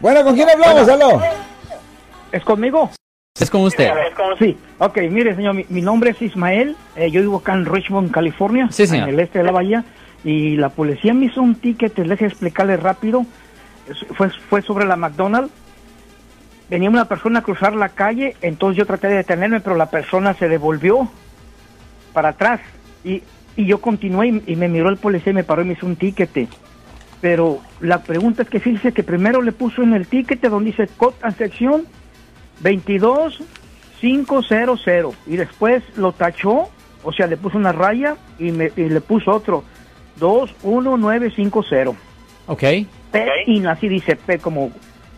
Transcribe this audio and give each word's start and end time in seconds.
Bueno, 0.00 0.24
¿con 0.24 0.34
quién 0.34 0.48
hablamos? 0.48 0.88
Aló. 0.88 1.20
¿Es 2.32 2.42
conmigo? 2.42 2.88
Es 3.38 3.50
con 3.50 3.60
usted. 3.60 3.90
Sí, 4.38 4.56
ok, 4.78 4.96
mire 5.10 5.36
señor, 5.36 5.52
mi, 5.52 5.66
mi 5.68 5.82
nombre 5.82 6.12
es 6.12 6.22
Ismael, 6.22 6.74
eh, 6.96 7.10
yo 7.10 7.20
vivo 7.20 7.36
acá 7.36 7.52
en 7.52 7.66
Richmond, 7.66 8.10
California, 8.10 8.68
Sí, 8.70 8.86
señor. 8.86 9.10
en 9.10 9.14
el 9.14 9.20
este 9.20 9.40
de 9.40 9.44
la 9.44 9.52
bahía, 9.52 9.84
y 10.24 10.56
la 10.56 10.70
policía 10.70 11.12
me 11.12 11.26
hizo 11.26 11.42
un 11.42 11.56
ticket, 11.56 11.98
les 11.98 12.08
deje 12.08 12.24
explicarle 12.26 12.78
rápido, 12.78 13.26
fue 14.48 14.62
sobre 14.62 14.86
la 14.86 14.96
McDonald's, 14.96 15.52
venía 16.70 16.88
una 16.88 17.04
persona 17.04 17.40
a 17.40 17.42
cruzar 17.42 17.74
la 17.74 17.90
calle, 17.90 18.36
entonces 18.40 18.78
yo 18.78 18.86
traté 18.86 19.08
de 19.08 19.16
detenerme, 19.16 19.60
pero 19.60 19.76
la 19.76 19.90
persona 19.90 20.32
se 20.32 20.48
devolvió 20.48 21.10
para 22.14 22.30
atrás, 22.30 22.60
y, 23.04 23.22
y 23.56 23.66
yo 23.66 23.82
continué, 23.82 24.28
y, 24.28 24.42
y 24.46 24.56
me 24.56 24.68
miró 24.68 24.88
el 24.88 24.96
policía 24.96 25.32
y 25.32 25.34
me 25.34 25.44
paró 25.44 25.60
y 25.60 25.66
me 25.66 25.72
hizo 25.74 25.84
un 25.84 25.96
ticket. 25.96 26.48
Pero 27.22 27.60
la 27.80 28.02
pregunta 28.02 28.42
es 28.42 28.50
que 28.50 28.60
fíjese 28.60 28.92
que 28.92 29.02
primero 29.04 29.40
le 29.40 29.52
puso 29.52 29.82
en 29.82 29.94
el 29.94 30.06
ticket 30.08 30.40
donde 30.40 30.72
dice 30.72 30.88
sección 31.38 31.86
22500 32.60 35.16
y 35.28 35.36
después 35.36 35.84
lo 35.96 36.10
tachó, 36.12 36.68
o 37.04 37.12
sea, 37.12 37.28
le 37.28 37.36
puso 37.36 37.56
una 37.56 37.70
raya 37.70 38.16
y, 38.40 38.50
me, 38.50 38.72
y 38.76 38.88
le 38.88 39.00
puso 39.00 39.30
otro 39.30 39.62
21950. 40.16 41.92
Ok. 42.48 42.64
Pet 43.12 43.28
in, 43.46 43.68
así 43.68 43.86
dice 43.88 44.16
pet 44.16 44.40
como 44.40 44.72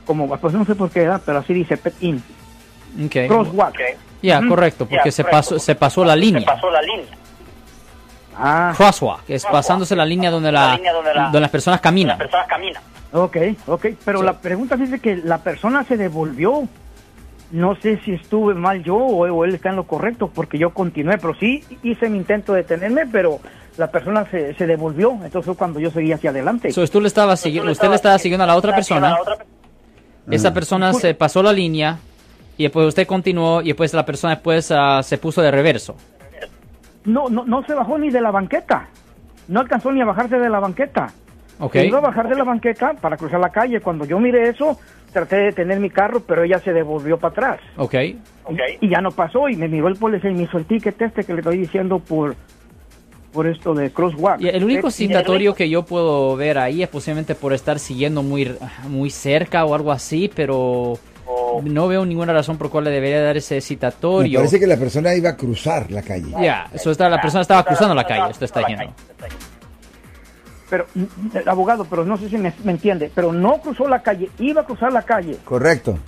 como 0.05 0.29
pues 0.37 0.53
no 0.53 0.67
sé 0.67 0.75
por 0.75 0.91
qué 0.91 1.01
era, 1.03 1.19
pero 1.19 1.39
así 1.39 1.55
dice 1.55 1.79
pet 1.79 1.95
in. 2.03 2.23
Ok. 3.07 3.29
Crosswalk. 3.29 3.79
Ya, 4.21 4.43
correcto, 4.47 4.87
porque 4.87 5.11
se 5.11 5.25
pasó, 5.25 5.59
se 5.59 5.75
pasó 5.75 6.05
la 6.05 6.15
línea. 6.83 7.24
Ah, 8.37 8.73
Crosswalk, 8.77 9.29
es 9.29 9.45
pasándose 9.45 9.95
la 9.97 10.05
línea 10.05 10.31
donde, 10.31 10.51
la, 10.53 10.79
donde 11.25 11.41
las 11.41 11.51
personas 11.51 11.81
caminan. 11.81 12.19
ok, 13.13 13.37
ok, 13.67 13.87
pero 14.05 14.21
Sí. 14.21 14.25
la 14.25 14.33
pregunta 14.39 14.77
dice 14.77 14.99
que 14.99 15.17
la 15.17 15.39
persona 15.39 15.85
se 15.85 15.97
devolvió. 15.97 16.67
No 17.53 17.77
sé 17.77 18.01
si 18.05 18.13
estuve 18.15 18.55
mal 18.55 18.83
yo 18.83 18.97
o, 18.97 19.29
o 19.31 19.45
él 19.45 19.55
está 19.55 19.69
en 19.69 19.77
lo 19.77 19.85
correcto, 19.85 20.29
porque 20.35 20.59
yo 20.59 20.71
continué, 20.71 21.19
pero 21.19 21.35
sí 21.37 21.63
hice 21.85 22.09
mi 22.09 22.19
intento 22.19 22.53
de 22.53 22.63
detenerme, 22.63 23.07
pero 23.07 23.39
la 23.77 23.89
persona 23.89 24.27
se, 24.31 24.55
se 24.55 24.67
devolvió, 24.67 25.13
entonces 25.13 25.45
fue 25.45 25.55
cuando 25.57 25.79
yo 25.79 25.91
seguí 25.91 26.11
hacia 26.13 26.31
adelante. 26.31 26.73
So, 26.73 26.85
tú 26.89 27.01
le 27.01 27.07
estaba 27.07 27.37
siguiendo, 27.37 27.71
usted 27.71 27.89
le 27.89 27.95
estaba 27.97 28.19
siguiendo 28.19 28.43
a 28.45 28.47
la 28.49 28.57
otra 28.57 28.75
persona, 28.75 29.17
esa 30.31 30.53
persona 30.53 30.93
se 30.95 31.15
pasó 31.15 31.43
la 31.43 31.53
línea 31.53 31.99
y 32.57 32.65
después 32.65 32.87
usted 32.89 33.07
continuó 33.07 33.61
y 33.63 33.67
después 33.69 33.93
la 33.95 34.07
persona 34.07 34.35
después 34.35 34.73
ah, 34.73 35.03
se 35.03 35.19
puso 35.19 35.43
de 35.43 35.51
reverso. 35.51 35.97
No, 37.05 37.29
no, 37.29 37.45
no 37.45 37.63
se 37.65 37.75
bajó 37.75 37.99
ni 37.99 38.11
de 38.11 38.21
la 38.21 38.31
banqueta, 38.31 38.89
no 39.49 39.61
alcanzó 39.61 39.93
ni 39.93 40.01
a 40.01 40.05
bajarse 40.07 40.39
de 40.39 40.49
la 40.49 40.61
banqueta. 40.61 41.13
Ok. 41.61 41.73
Se 41.73 41.87
iba 41.87 41.99
a 41.99 42.03
bajar 42.03 42.29
de 42.29 42.35
la 42.35 42.45
banqueta 42.45 42.95
para 43.01 43.17
cruzar 43.17 43.39
la 43.41 43.51
calle. 43.51 43.81
Cuando 43.81 44.05
yo 44.05 44.19
miré 44.19 44.49
eso, 44.49 44.79
traté 45.13 45.37
de 45.37 45.43
detener 45.45 45.79
mi 45.79 45.89
carro, 45.91 46.21
pero 46.27 46.43
ella 46.43 46.59
se 46.59 46.73
devolvió 46.73 47.17
para 47.19 47.31
atrás. 47.33 47.61
Ok. 47.77 47.95
Y- 47.95 48.17
Y 48.81 48.89
ya 48.89 49.01
no 49.01 49.11
pasó 49.13 49.49
y 49.49 49.57
me 49.57 49.69
miró 49.69 49.87
el 49.89 49.97
policía 49.97 50.31
y 50.31 50.35
me 50.35 50.43
hizo 50.43 50.59
el 50.59 50.65
ticket 50.65 51.01
este 51.01 51.23
que 51.25 51.33
le 51.33 51.41
estoy 51.41 51.59
diciendo 51.59 51.99
por 52.01 52.35
por 53.33 53.49
esto 53.49 53.75
de 53.75 53.91
crosswalk. 53.91 54.41
Y 54.41 54.49
el 54.49 54.63
único 54.63 54.87
Eh, 54.87 54.91
citatorio 54.93 55.55
que 55.57 55.69
yo 55.69 55.83
puedo 55.85 56.37
ver 56.37 56.57
ahí 56.57 56.85
es 56.85 56.89
posiblemente 56.89 57.35
por 57.35 57.53
estar 57.53 57.81
siguiendo 57.81 58.23
muy, 58.23 58.57
muy 58.89 59.11
cerca 59.11 59.65
o 59.65 59.75
algo 59.75 59.91
así, 59.91 60.31
pero 60.33 60.93
no 61.63 61.89
veo 61.89 62.05
ninguna 62.07 62.33
razón 62.33 62.57
por 62.59 62.71
cual 62.71 62.85
le 62.85 62.91
debería 62.91 63.23
dar 63.23 63.37
ese 63.37 63.57
Me 63.57 63.61
citatorio. 63.61 64.39
parece 64.41 64.59
que 64.61 64.67
la 64.67 64.77
persona 64.77 65.15
iba 65.15 65.31
a 65.31 65.37
cruzar 65.37 65.91
la 65.91 66.03
calle. 66.03 66.33
Ya, 66.41 66.69
eso 66.73 66.91
está, 66.91 67.09
la 67.09 67.21
persona 67.21 67.43
estaba 67.43 67.65
cruzando 67.65 67.95
la 67.95 68.05
calle, 68.07 68.31
esto 68.31 68.45
está 68.45 68.61
diciendo. 68.61 68.93
Pero, 70.71 70.87
el 71.35 71.49
abogado, 71.49 71.85
pero 71.85 72.05
no 72.05 72.17
sé 72.17 72.29
si 72.29 72.39
me, 72.39 72.53
me 72.65 72.73
entiende, 72.73 73.11
pero 73.15 73.33
no 73.33 73.59
cruzó 73.61 73.87
la 73.87 74.01
calle, 74.03 74.31
iba 74.39 74.63
a 74.63 74.65
cruzar 74.65 74.93
la 74.93 75.03
calle, 75.03 75.37
Correcto. 75.45 75.99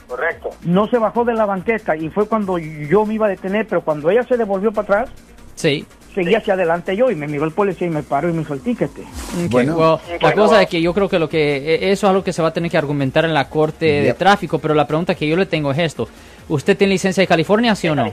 no 0.64 0.88
se 0.88 0.98
bajó 0.98 1.25
de 1.25 1.34
la 1.34 1.44
banqueta 1.44 1.94
y 1.94 2.08
fue 2.08 2.27
cuando 2.27 2.56
yo 2.58 3.05
me 3.05 3.14
iba 3.14 3.27
a 3.27 3.28
detener, 3.31 3.66
pero 3.69 3.83
cuando 3.83 4.10
ella 4.10 4.22
se 4.25 4.36
devolvió 4.36 4.72
para 4.72 5.03
atrás, 5.03 5.10
Sí. 5.55 5.86
Seguí 6.17 6.34
hacia 6.34 6.54
adelante 6.54 6.97
yo 6.97 7.10
y 7.10 7.15
me 7.15 7.28
miró 7.28 7.44
el 7.44 7.53
policía 7.53 7.87
y 7.87 7.91
me 7.91 8.03
paró 8.03 8.28
y 8.28 8.32
me 8.32 8.43
hizo 8.43 8.54
el 8.54 8.60
ticket. 8.60 8.91
Ok, 8.91 9.50
Bueno. 9.50 9.77
well, 9.77 10.19
la 10.21 10.32
cosa 10.32 10.62
es 10.62 10.69
que 10.69 10.81
yo 10.82 10.93
creo 10.93 11.09
que 11.09 11.19
lo 11.19 11.28
que 11.28 11.56
e- 11.59 11.93
eso 11.93 12.06
es 12.06 12.10
algo 12.10 12.25
que 12.25 12.32
se 12.32 12.43
va 12.43 12.49
a 12.49 12.53
tener 12.53 12.71
que 12.71 12.78
argumentar 12.78 13.25
en 13.25 13.34
la 13.34 13.49
corte 13.49 13.84
de 14.03 14.15
tráfico, 14.15 14.59
pero 14.59 14.75
la 14.75 14.87
pregunta 14.87 15.15
que 15.15 15.28
yo 15.28 15.37
le 15.37 15.47
tengo 15.47 15.71
es 15.71 15.78
esto: 15.78 16.09
¿Usted 16.49 16.76
tiene 16.76 16.94
licencia 16.94 17.21
de 17.21 17.26
California, 17.28 17.75
sí 17.75 17.88
o 17.88 17.94
no? 17.94 18.10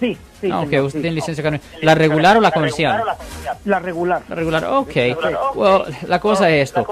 Sí, 0.00 0.16
sí. 0.40 0.48
Ah, 0.52 0.60
ok, 0.60 0.66
señor, 0.68 0.84
usted 0.84 0.98
sí. 0.98 1.02
tiene 1.02 1.14
licencia 1.16 1.42
de 1.42 1.50
California. 1.50 1.78
¿La 1.84 1.94
regular 1.94 2.36
o 2.36 2.40
la 2.40 2.50
comercial? 2.50 3.02
La 3.64 3.78
regular. 3.80 4.22
La 4.28 4.34
regular, 4.36 4.64
ok. 4.64 4.96
Well, 5.54 5.82
la 6.06 6.20
cosa 6.20 6.50
es 6.50 6.64
esto. 6.70 6.86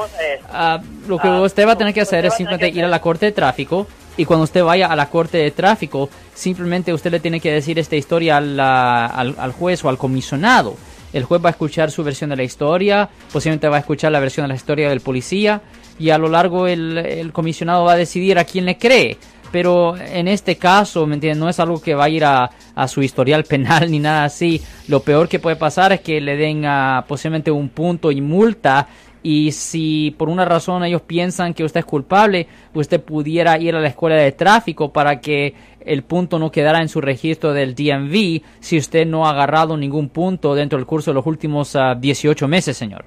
Ah, 0.53 0.81
lo 1.07 1.19
que 1.19 1.29
usted 1.29 1.67
va 1.67 1.73
a 1.73 1.79
tener 1.79 1.93
que 1.95 2.01
hacer 2.01 2.25
es 2.27 2.35
simplemente 2.35 2.69
ir 2.69 2.85
a 2.85 2.89
la 2.89 3.01
corte 3.01 3.27
de 3.27 3.33
tráfico 3.33 3.87
y 4.17 4.25
cuando 4.25 4.45
usted 4.45 4.65
vaya 4.65 4.87
a 4.87 4.97
la 4.97 5.11
corte 5.11 5.39
de 5.39 5.51
tráfico, 5.51 6.09
simplemente 6.35 6.93
usted 6.93 7.11
le 7.11 7.21
tiene 7.21 7.41
que 7.41 7.53
decir 7.53 7.79
esta 7.79 7.97
historia 7.97 8.39
al, 8.39 8.59
al, 8.59 9.35
al 9.39 9.53
juez 9.53 9.85
o 9.85 9.89
al 9.89 9.99
comisionado. 9.99 10.77
El 11.13 11.25
juez 11.25 11.43
va 11.43 11.49
a 11.49 11.53
escuchar 11.53 11.91
su 11.91 12.03
versión 12.05 12.31
de 12.31 12.37
la 12.37 12.43
historia, 12.43 13.09
posiblemente 13.33 13.69
va 13.69 13.77
a 13.77 13.81
escuchar 13.81 14.13
la 14.13 14.21
versión 14.21 14.45
de 14.45 14.49
la 14.49 14.55
historia 14.55 14.89
del 14.89 15.01
policía 15.01 15.63
y 15.99 16.11
a 16.11 16.19
lo 16.19 16.29
largo 16.29 16.67
el, 16.67 16.99
el 16.99 17.33
comisionado 17.33 17.85
va 17.85 17.93
a 17.93 17.97
decidir 17.97 18.39
a 18.39 18.45
quién 18.45 18.65
le 18.67 18.77
cree. 18.77 19.17
Pero 19.53 19.97
en 19.97 20.29
este 20.29 20.57
caso, 20.57 21.07
¿me 21.07 21.15
entiendes? 21.15 21.39
No 21.39 21.49
es 21.49 21.61
algo 21.61 21.81
que 21.81 21.95
va 21.95 22.05
a 22.05 22.09
ir 22.09 22.25
a, 22.25 22.51
a 22.75 22.89
su 22.89 23.03
historial 23.03 23.45
penal 23.49 23.91
ni 23.91 23.99
nada 23.99 24.25
así. 24.25 24.61
Lo 24.89 25.01
peor 25.01 25.29
que 25.29 25.39
puede 25.39 25.57
pasar 25.57 25.93
es 25.93 26.01
que 26.01 26.21
le 26.21 26.37
den 26.37 26.65
ah, 26.67 27.05
posiblemente 27.07 27.51
un 27.51 27.69
punto 27.69 28.11
y 28.11 28.21
multa. 28.21 28.89
Y 29.29 29.51
si 29.51 30.15
por 30.17 30.29
una 30.29 30.45
razón 30.45 30.85
ellos 30.85 31.03
piensan 31.03 31.53
que 31.53 31.65
usted 31.65 31.81
es 31.81 31.85
culpable, 31.85 32.47
usted 32.75 33.01
pudiera 33.01 33.59
ir 33.59 33.75
a 33.75 33.81
la 33.81 33.89
escuela 33.89 34.15
de 34.15 34.31
tráfico 34.31 34.93
para 34.93 35.21
que 35.21 35.53
el 35.81 36.05
punto 36.05 36.39
no 36.39 36.53
quedara 36.53 36.81
en 36.81 36.89
su 36.89 37.01
registro 37.01 37.53
del 37.53 37.75
DMV 37.75 38.41
si 38.61 38.79
usted 38.79 39.05
no 39.05 39.27
ha 39.27 39.31
agarrado 39.31 39.77
ningún 39.77 40.11
punto 40.11 40.55
dentro 40.55 40.79
del 40.79 40.87
curso 40.87 41.11
de 41.11 41.15
los 41.17 41.27
últimos 41.27 41.75
ah, 41.75 41.97
18 41.99 42.47
meses, 42.47 42.77
señor. 42.77 43.05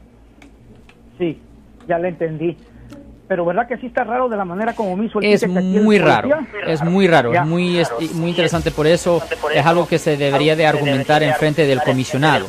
Sí, 1.18 1.40
ya 1.88 1.98
le 1.98 2.10
entendí. 2.10 2.58
Pero 3.30 3.46
verdad 3.46 3.66
que 3.66 3.78
sí 3.78 3.86
está 3.86 4.04
raro 4.04 4.28
de 4.28 4.36
la 4.36 4.44
manera 4.44 4.74
como 4.74 4.98
me 4.98 5.06
hizo 5.06 5.20
el 5.22 5.26
Es 5.26 5.48
muy 5.48 6.00
raro, 6.00 6.32
es 6.68 6.84
muy 6.84 7.08
raro, 7.08 7.32
Ya. 7.32 7.44
es 7.44 7.48
muy, 7.48 7.78
es- 7.78 8.14
muy 8.16 8.32
interesante 8.32 8.72
por 8.72 8.88
eso. 8.88 9.22
Es 9.56 9.66
algo 9.66 9.88
que 9.88 9.98
se 10.00 10.18
debería 10.18 10.58
de 10.58 10.66
argumentar 10.68 11.24
en 11.24 11.34
frente 11.36 11.66
del 11.66 11.80
comisionado. 11.82 12.48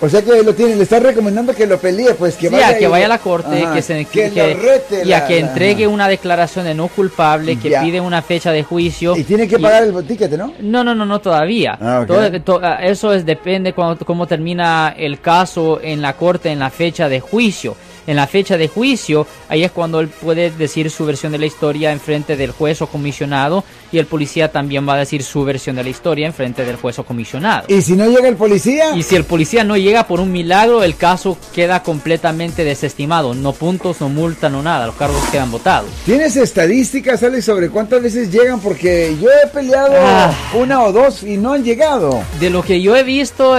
O 0.00 0.08
sea 0.08 0.22
que 0.22 0.42
lo 0.42 0.54
tiene, 0.54 0.76
le 0.76 0.82
está 0.82 0.98
recomendando 1.00 1.54
que 1.54 1.66
lo 1.66 1.78
pelee, 1.78 2.14
pues 2.14 2.34
que 2.36 2.48
Sí, 2.48 2.54
vaya 2.54 2.68
a 2.68 2.76
que 2.78 2.84
y- 2.84 2.86
vaya 2.86 3.06
a 3.06 3.08
la 3.08 3.18
corte, 3.18 3.62
Ajá, 3.62 3.74
que 3.74 3.82
se 3.82 4.04
que 4.04 4.30
que- 4.30 4.54
lo 4.54 4.60
rete 4.60 5.02
y 5.04 5.12
a 5.12 5.20
la- 5.20 5.26
que 5.26 5.40
la- 5.40 5.48
entregue 5.48 5.86
una 5.86 6.08
declaración 6.08 6.64
de 6.64 6.74
no 6.74 6.88
culpable, 6.88 7.56
que 7.58 7.70
Ya. 7.70 7.82
pide 7.82 8.00
una 8.00 8.20
fecha 8.22 8.52
de 8.52 8.62
juicio. 8.62 9.16
Y 9.16 9.24
tiene 9.24 9.48
que 9.48 9.58
pagar 9.58 9.84
el 9.84 10.06
ticket, 10.06 10.32
¿no? 10.32 10.52
No, 10.60 10.84
no, 10.84 10.94
no, 10.94 11.06
no 11.06 11.20
todavía. 11.20 11.78
Ah. 11.80 12.04
Todo- 12.06 12.40
to- 12.42 12.60
eso 12.80 13.12
es 13.14 13.24
depende 13.24 13.72
cuando, 13.72 14.04
cómo 14.04 14.26
termina 14.26 14.94
el 14.96 15.20
caso 15.20 15.80
en 15.82 16.02
la 16.02 16.14
corte 16.14 16.50
en 16.50 16.58
la 16.58 16.70
fecha 16.70 17.08
de 17.08 17.20
juicio. 17.20 17.76
En 18.06 18.16
la 18.16 18.26
fecha 18.26 18.56
de 18.56 18.68
juicio, 18.68 19.26
ahí 19.48 19.64
es 19.64 19.70
cuando 19.72 20.00
él 20.00 20.08
puede 20.08 20.50
decir 20.50 20.90
su 20.90 21.06
versión 21.06 21.32
de 21.32 21.38
la 21.38 21.46
historia 21.46 21.92
en 21.92 22.00
frente 22.00 22.36
del 22.36 22.50
juez 22.50 22.82
o 22.82 22.86
comisionado 22.86 23.64
y 23.92 23.98
el 23.98 24.06
policía 24.06 24.50
también 24.52 24.86
va 24.88 24.94
a 24.94 24.98
decir 24.98 25.22
su 25.22 25.44
versión 25.44 25.76
de 25.76 25.84
la 25.84 25.90
historia 25.90 26.26
en 26.26 26.34
frente 26.34 26.64
del 26.64 26.76
juez 26.76 26.98
o 26.98 27.04
comisionado. 27.04 27.64
Y 27.68 27.80
si 27.82 27.92
no 27.96 28.06
llega 28.08 28.28
el 28.28 28.36
policía, 28.36 28.94
Y 28.96 29.02
si 29.02 29.16
el 29.16 29.24
policía 29.24 29.64
no 29.64 29.76
llega 29.76 30.06
por 30.06 30.20
un 30.20 30.32
milagro, 30.32 30.82
el 30.82 30.96
caso 30.96 31.38
queda 31.54 31.82
completamente 31.82 32.64
desestimado. 32.64 33.34
No 33.34 33.52
puntos, 33.52 34.00
no 34.00 34.08
multa, 34.08 34.48
no 34.48 34.62
nada. 34.62 34.86
Los 34.86 34.96
cargos 34.96 35.22
quedan 35.30 35.50
votados. 35.50 35.88
¿tienes 36.04 36.36
estadísticas, 36.36 37.22
Alex, 37.22 37.44
sobre 37.44 37.70
cuántas 37.70 38.02
veces 38.02 38.30
llegan? 38.30 38.60
Porque 38.60 39.16
yo 39.20 39.28
he 39.30 39.46
peleado 39.48 39.94
Ah. 39.96 40.32
una 40.54 40.82
o 40.82 40.92
dos 40.92 41.22
y 41.22 41.36
no 41.36 41.52
han 41.52 41.64
llegado. 41.64 42.22
De 42.40 42.50
lo 42.50 42.62
que 42.62 42.80
yo 42.82 42.96
he 42.96 43.02
visto, 43.02 43.56